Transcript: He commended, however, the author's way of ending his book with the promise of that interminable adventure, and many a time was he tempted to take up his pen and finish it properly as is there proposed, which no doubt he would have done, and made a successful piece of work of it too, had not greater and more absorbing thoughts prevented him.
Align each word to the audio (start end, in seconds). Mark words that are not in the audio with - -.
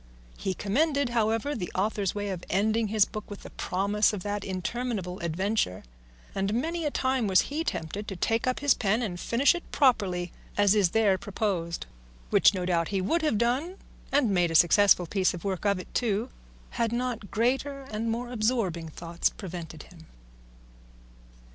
He 0.35 0.55
commended, 0.55 1.09
however, 1.09 1.53
the 1.53 1.71
author's 1.75 2.15
way 2.15 2.29
of 2.29 2.43
ending 2.49 2.87
his 2.87 3.05
book 3.05 3.29
with 3.29 3.43
the 3.43 3.51
promise 3.51 4.13
of 4.13 4.23
that 4.23 4.43
interminable 4.43 5.19
adventure, 5.19 5.83
and 6.33 6.55
many 6.55 6.85
a 6.85 6.89
time 6.89 7.27
was 7.27 7.41
he 7.41 7.63
tempted 7.63 8.07
to 8.07 8.15
take 8.15 8.47
up 8.47 8.61
his 8.61 8.73
pen 8.73 9.03
and 9.03 9.19
finish 9.19 9.53
it 9.53 9.61
properly 9.71 10.31
as 10.57 10.73
is 10.73 10.89
there 10.89 11.19
proposed, 11.19 11.85
which 12.31 12.51
no 12.51 12.65
doubt 12.65 12.87
he 12.87 12.99
would 12.99 13.21
have 13.21 13.37
done, 13.37 13.75
and 14.11 14.31
made 14.31 14.49
a 14.49 14.55
successful 14.55 15.05
piece 15.05 15.35
of 15.35 15.43
work 15.43 15.65
of 15.67 15.77
it 15.77 15.93
too, 15.93 16.31
had 16.71 16.91
not 16.91 17.29
greater 17.29 17.83
and 17.91 18.09
more 18.09 18.31
absorbing 18.31 18.89
thoughts 18.89 19.29
prevented 19.29 19.83
him. 19.83 20.07